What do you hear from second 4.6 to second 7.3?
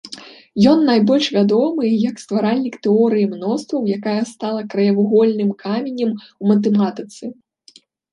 краевугольным каменем у матэматыцы.